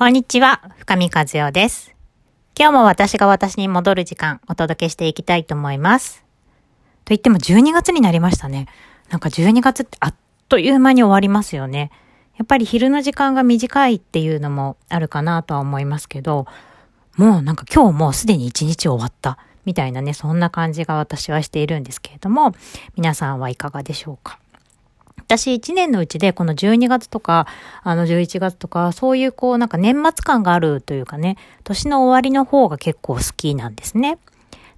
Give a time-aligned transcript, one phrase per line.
[0.00, 1.94] こんにちは、深見和代です。
[2.58, 6.24] 今日も私が私に戻る時間、お届けしていきたいと思います。
[7.04, 8.66] と言っても12月になりましたね。
[9.10, 10.14] なんか12月ってあっ
[10.48, 11.90] という間に終わりますよね。
[12.38, 16.46] やっぱり昼の時間が短いっていうのもあるかなとは思いますけど、
[17.18, 19.36] もうなんか今日もうすでに一日終わった。
[19.66, 22.54] みたいなね、そんな感じが私はしているんですけれども、
[22.96, 24.38] 皆さんはいかがでしょうか？
[25.30, 27.46] 私1年のうちでこの12月とか、
[27.84, 34.18] あの11月とか、そういうこうなんか年末感があるというかね、年の終わりの方が結構好きなんですね。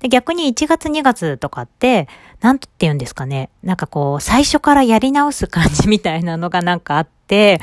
[0.00, 2.06] で、逆に1月2月とかって、
[2.42, 7.58] なんて言うんですかね、なんかこう最初からやり直す感じみたいなのがなんかあって、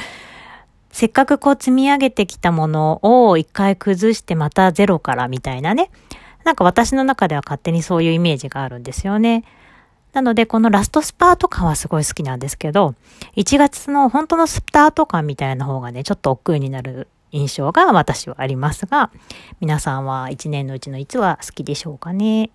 [0.91, 5.91] せっかくこう積み上げてきたものを一回崩してまたゼロからみたいなね。
[6.43, 9.43] なんか私の中では勝手にそういうイメージがあるんですよね。
[10.13, 12.95] なので、このラストスパート感はすごい好きなんですけど、
[13.35, 19.11] 1月の本当のスタート感みたいな方がね、ちょっと億劫になる印象が私はありますが、
[19.59, 22.49] 皆さんは1年のうちのいつは好きでしょうかね。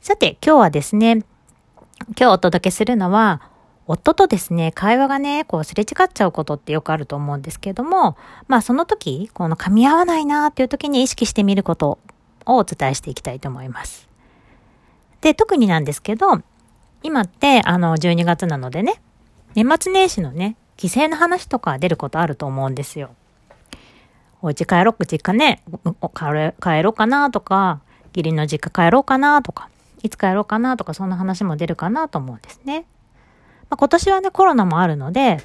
[0.00, 1.24] さて、今日はですね、
[2.08, 3.40] 今日お届けするのは、
[3.86, 11.98] 夫とですね、会話がね、こうすれ違っちゃうことってよくあると思うんですけども、まあその時、この噛み合わないなーっていう時に意識してみること
[12.44, 14.06] をお伝えしていきたいと思います。
[15.22, 16.42] で、特になんですけど、
[17.02, 19.00] 今って、あの、12月なのでね、
[19.54, 23.10] 年末年始のね、帰省の話とか出ることあると思うんですよ。
[24.42, 25.62] お家帰ろう、実家ね、
[26.14, 27.80] 帰れ帰ろうかなとか、
[28.14, 29.68] 義理の実家帰ろうかなとか、
[30.02, 32.86] いつ帰ろうかなとか、そんな話も出るかなと思うんですね。
[33.70, 35.38] まあ、今年はね、コロナもあるので、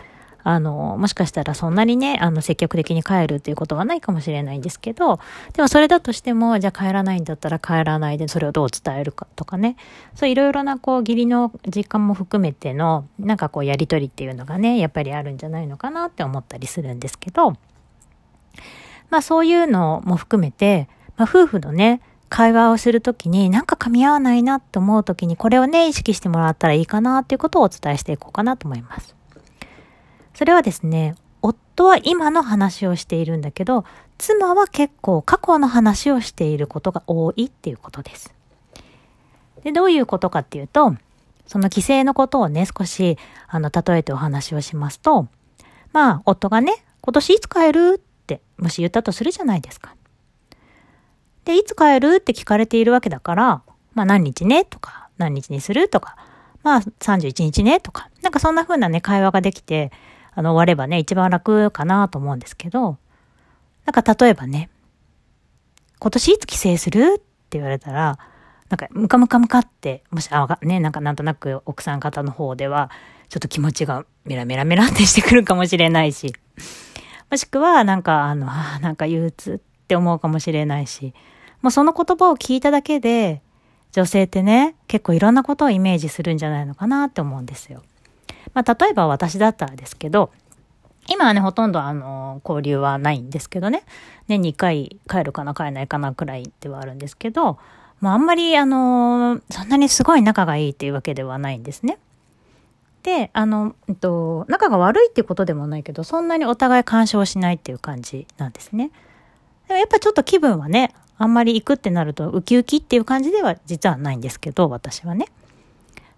[0.44, 5.19] あの、もしかしたらそんなにね、あの、積極的に帰るっていうことはないかもしれないんですけど、
[5.53, 9.77] でもそれだとしても、じゃあ帰らないんだったら帰らないで、それをどう伝えるかとかね、
[10.16, 17.52] そういろいろな、こう、義理の実感も含めての、なんかこう、やりとりっていうのがね、やっぱりあるんじゃないのかなって思ったりするんですけど、
[19.09, 29.16] まあそういうのも含めて、まあ夫婦のね、会話をするときになんか噛み合わないなって思うときにこれをね、意識してもらったらいいかなっていうことをお伝えしていこうかなと思います。
[30.33, 33.85] それはですね、夫は今の話をしているんだけど、
[34.17, 38.33] 妻は結構過去の話をしていることが多いっていうことです。
[39.63, 40.95] で、どういうことかっていうと、
[41.45, 43.17] その規制のことをね、少し、
[43.47, 45.27] あの、例えてお話をしますと、
[45.91, 49.95] まあ、夫がね、今年いつ帰るって、もし言ったとするじゃないですか。
[51.45, 53.61] で、いつ帰るって聞かれているわけだから、
[53.94, 56.15] まあ何日ねとか、何日にするとか、
[56.63, 59.91] まあ31日ねとか、なんかそんな風なね、会話ができて、
[60.35, 62.97] あの、終わればね、一番楽かなと思うんですけど、
[63.85, 64.69] なんか例えばね、
[65.99, 67.23] 今年いつ帰省するって
[67.57, 68.17] 言われたら、
[68.69, 72.89] なんか、ムカムカムカって、もし、あ、ね、なんかなんとなく奥さん方の方では、
[73.29, 76.33] ちょっと気持ちがメラメラメラってしてくるかもしれないし、
[77.29, 81.13] もしくは、なんか、あの、あなんか憂鬱って思うかもしれないし、
[81.61, 83.41] もうその言葉を聞いただけで、
[83.91, 87.83] 女性ってね、結構いろんなことをイメージするんじゃないのかなって思うんですよ。
[88.54, 90.31] まあ、例えば私だったらですけど、
[91.09, 93.84] 今はね、ほとんどあの、交流はないんですけどね、
[94.28, 97.58] 年に1回帰るかな帰らないかなくらいではあるんですけど、
[98.00, 101.98] まあ、あんまりあの、そんなにすごい仲がいいっていうわけではないんですね。
[103.04, 108.92] で、あの、えっと、仲が悪いっていうことでもないけど、そんなにお互い干渉しないっていう感じなんですね。
[109.68, 115.28] でもやっぱちょっと気分はね、あんまり行くってなるとウキウキっていう感じでは実はないんですけど、私はね。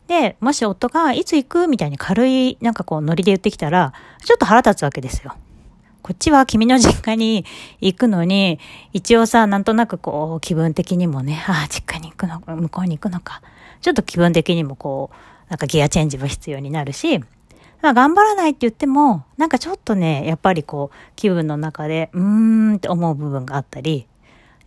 [0.08, 1.68] で、もし夫がいつ行く？
[1.68, 3.94] みたいに軽いなんかこうノリで言ってきたら、
[4.24, 5.36] ちょっと腹立つわけですよ。
[6.04, 7.46] こっちは君の実家に
[7.82, 8.60] 行くのに、
[8.94, 13.42] 一応さ、なんとなくこう気分的にもね、ああ、実家に行くのか、向こうに行くのか。
[13.82, 17.18] ちょっと気分的にもこう、なんかギアチェンジも必要になるし、
[17.82, 22.22] まあ頑張らないって言っても、なんかちょっとね、やっぱりこう、気分の中で、うー
[22.74, 24.08] んって思う部分があったり、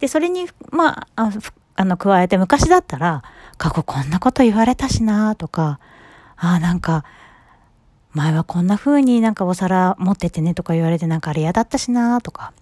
[0.01, 1.33] で、それに、まあ、あ
[1.81, 3.23] あの、加えて昔だったら、
[3.57, 5.79] 過去こんなこと言われたしなとか、
[6.37, 7.05] ああ、なんか、
[8.15, 12.53] 前はこんな風になんかお皿持っててねとか言われてなんかあれ嫌だったしなとか。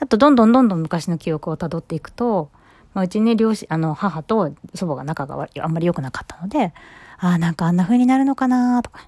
[0.00, 2.48] あと、どんどんどんどん昔の記憶を辿っていくと、
[2.94, 6.72] まあ、うちね、両親、あの、母と祖母が仲があんまり良くなかったので、
[7.18, 9.00] ああ、なんかあんな風になるのかなとか。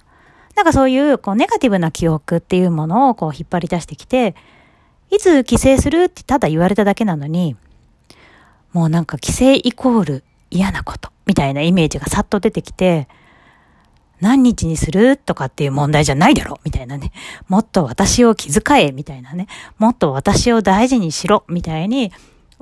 [0.55, 4.35] なんかそういう、こう、ネガティブな記憶っていうものをこう引っ張り出してきて、
[5.09, 7.55] いつ帰省するってただ言われただけなのに、
[8.73, 13.07] もうなんか帰省イコール嫌なことみたいなイメージがさっと出てきて、
[14.19, 17.11] 何日にするとかっていう問題じゃないだろみたいなね。
[17.47, 19.47] もっと私を気遣えみたいなね。
[19.77, 22.11] もっと私を大事にしろみたいに、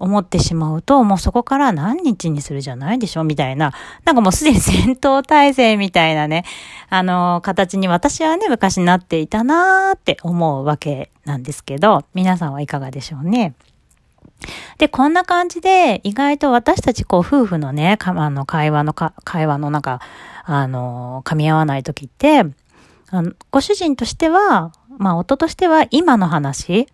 [0.02, 3.72] 思ってしまうと、もうそこから何日にするじゃないでしょみたいな。
[4.04, 6.44] なんかもうすでに戦闘態勢みたいなね、
[6.90, 13.54] あの、形に私はね、昔なっていたなーって思うわけなんですけど、皆さんはいかがでしょうね。
[14.78, 20.02] で、こんな感じで、意外と私たち、こう、夫婦のね、あの、会話のか、会話のなんか、
[20.44, 22.44] あの、噛み合わない時って、
[23.14, 26.88] あのご主人としては、まあ、夫としては、今の話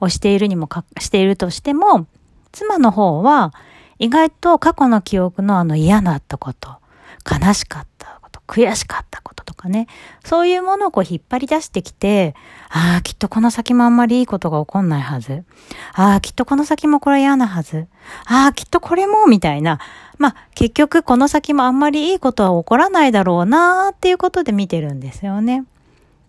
[0.00, 2.06] をしているにもか、しているとしても、
[2.52, 3.52] 妻の方は、
[3.98, 6.76] 意外と過去の記憶のあの嫌だったこと、
[7.30, 7.91] 悲しかった、
[8.46, 9.86] 悔しかったこととかね、
[10.24, 12.34] そういうものをこう引っ張り出してきて、
[12.68, 15.44] ああ、きっとこの先もあんまりいいことが起こんないはず。
[15.94, 17.86] ああ、きっとこの先もこれ嫌なはず。
[18.26, 19.78] ああ、きっとこれも、みたいな。
[20.18, 25.64] まあ、結局この先もあんまりいいことは起こらないだろうなーっていうことで見てるんですよね。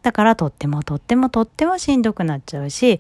[0.02, 3.00] だからとってもとってもとってもしんどくなっちゃうし、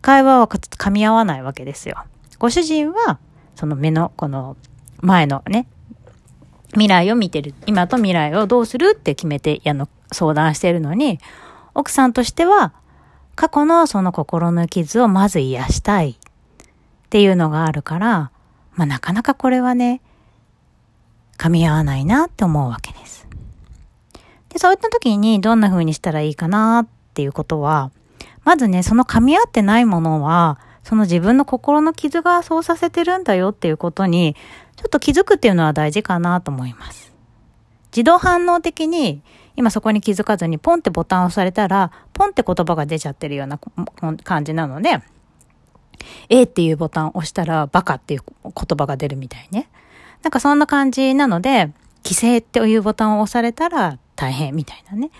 [0.00, 1.96] 会話は噛み合わないわけですよ。
[2.38, 3.18] ご主人は、
[3.54, 4.56] その目の、この
[5.00, 5.66] 前のね、
[6.72, 7.54] 未来を見てる。
[7.66, 11.18] 今と未来をどうするって決めて、あの、相談してるのに、
[11.74, 12.72] 奥さんとしては、
[13.34, 16.14] 過去のその心の傷をまず癒したいっ
[17.10, 18.30] ていうのがあるから、
[18.74, 20.00] まあなかなかこれはね、
[21.38, 23.26] 噛み合わないなって思うわけです。
[24.50, 27.90] で、そういった時にどんな風にしたらいいかなっていうことは、
[28.44, 34.36] まずね、その噛み合ってないものは、その自分の心の傷がそうさせてるんだよっていうことに、
[34.76, 37.12] ちょっと気づくっていうのは大事かなと思います。
[37.92, 39.22] 自動反応的に、
[39.54, 43.58] 今そこに気づかずにポンってボタンを押されたら、ポンって言葉が出ちゃってるような
[44.24, 45.00] 感じなので、
[46.28, 49.68] A っていうボタンを押したらバカっていう言葉が出るみたいね。
[50.22, 51.72] なんかそんな感じなので、
[52.04, 55.10] 規制っていうボタンを押されたら大変みたいなね。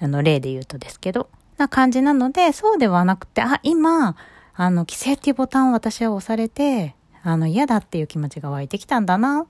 [0.00, 4.16] あの例で言うとですけど、な感じなので、そうではなくて、あ、今、
[4.54, 6.94] あの、規制っていうボタンを私は押されて、
[7.32, 9.46] あの、嫌だっていう気持ちが湧いてきたんだな、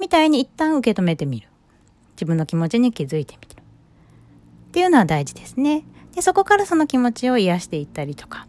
[0.00, 1.48] みたいに一旦受け止めてみる。
[2.14, 3.60] 自分の気持ちに気づいてみる。
[3.60, 5.84] っていうのは大事ですね。
[6.14, 8.46] で、そこからその気持ちを癒していったりとか、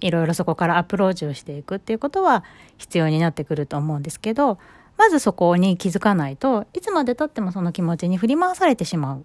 [0.00, 2.44] いろいろそこからアプローチをしていくっていうことは
[2.76, 4.58] 必要になってくると思うんですけど、
[4.96, 9.24] まずそこに気づかないといつまでたってもその気持ちに振り回されてしまう。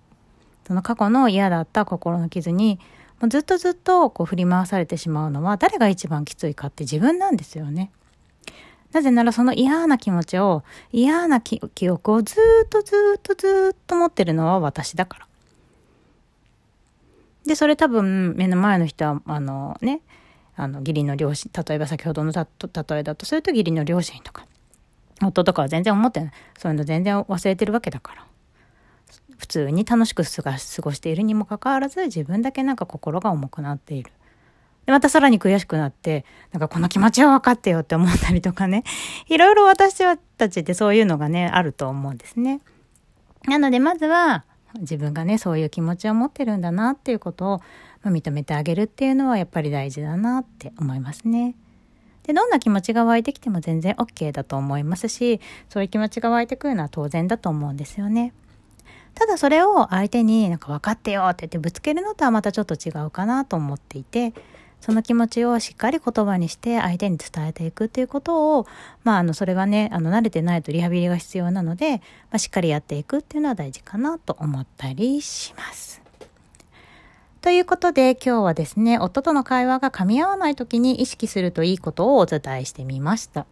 [0.68, 2.80] その過去の嫌だった心の傷に
[3.20, 7.92] もうずっとずっとこう振り回されてしまうのは誰が一番きついかって自分なんですよね。
[8.92, 11.60] なぜならその嫌な気持ちを、嫌な記
[11.90, 12.36] 憶をず
[12.66, 15.28] っとずっとずっと持ってるのは私だから。
[17.46, 20.02] で、それ多分目の前の人は、あのね、
[20.56, 24.46] あの義理の両親、例えば先ほどの例えだとすると義理の両親とか、
[25.24, 26.32] 夫とかは全然思ってない。
[26.58, 28.26] そういうの全然忘れてるわけだから。
[29.38, 34.12] 普通に楽しく過ごしているにもかかわらず自分だけなんか心が重くなっている。
[34.86, 38.84] で、またさらに悔しくなって、なんかこの気持ちは分かってよって思ったりとかね。
[39.28, 40.04] いろいろ私
[40.38, 42.62] たちってそういうのがね、あると思うんですね。
[43.48, 44.46] なのでまずは
[44.80, 47.62] 自分がね、そういう気持ちを持ってるんだなっていうことを
[48.06, 51.56] 認めてあげるっていうのはやっぱり大事だなって思いますね。
[52.24, 58.34] で、どんな気持ちが湧いてきても全然 OK だと思いますし、そういう気持ちが湧いてくるのは当然だと思うんですよね。
[59.14, 64.34] ただそれを相手になんか分かってよって言ってぶつけるのとはまたちょっと違うかなと思っていて、
[64.82, 68.68] その気持ちをしっかり言葉にして相手に伝えていくっていうことを、
[69.04, 72.02] まあ、あの、それはね、あの、慣れてないとリハビリが必要なので、ま
[72.32, 76.02] あ、しっかりやっていくっていうのは大事かなと思ったりします。
[77.42, 83.46] ということで、今日はですね、夫との会話が噛み合わない時に意識するといいことをお伝えしてみました。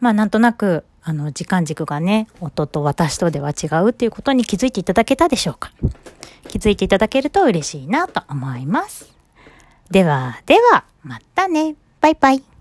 [0.00, 5.72] まあ、なんとなく、あの、時間軸がね、夫と私とでは違うっていうことに気づいていただけたでしょうか？
[6.48, 9.12] 気づいていただけると嬉しいなと思います。
[9.92, 11.76] では、では、またね。
[12.00, 12.51] バイバイ。